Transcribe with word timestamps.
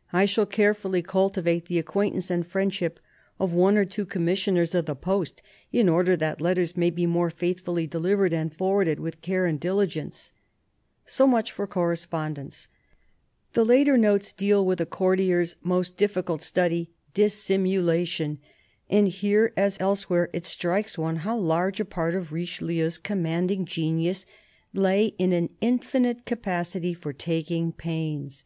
I 0.12 0.26
shall 0.26 0.44
carefully 0.44 1.00
cultivate 1.00 1.64
the 1.64 1.78
acquaintance 1.78 2.30
and 2.30 2.46
friendship 2.46 3.00
of 3.38 3.54
one 3.54 3.78
or 3.78 3.86
two 3.86 4.04
Commissioners 4.04 4.74
of 4.74 4.84
the 4.84 4.94
Post, 4.94 5.40
in 5.72 5.88
order 5.88 6.18
that 6.18 6.38
letters 6.42 6.76
may 6.76 6.90
be 6.90 7.06
more 7.06 7.30
faithfully 7.30 7.86
delivered 7.86 8.34
and 8.34 8.54
forwarded 8.54 9.00
with 9.00 9.22
care 9.22 9.46
and 9.46 9.58
diligence...." 9.58 10.34
So 11.16 11.26
much 11.26 11.50
for 11.50 11.66
correspondence. 11.66 12.68
The 13.54 13.64
later 13.64 13.96
notes 13.96 14.34
deal 14.34 14.66
with 14.66 14.82
a 14.82 14.84
courtier's 14.84 15.56
most 15.62 15.96
difficult 15.96 16.42
study, 16.42 16.90
dissimulation, 17.14 18.38
and 18.90 19.08
here, 19.08 19.50
as 19.56 19.80
elsewhere, 19.80 20.28
it 20.34 20.44
strikes 20.44 20.98
one 20.98 21.16
how 21.16 21.38
large 21.38 21.80
a 21.80 21.86
part 21.86 22.14
of 22.14 22.32
Richelieu's 22.32 22.98
commanding 22.98 23.64
genius 23.64 24.26
lay 24.74 25.14
in" 25.16 25.32
an 25.32 25.48
infinite 25.62 26.26
capacity 26.26 26.92
for 26.92 27.14
taking 27.14 27.72
pains." 27.72 28.44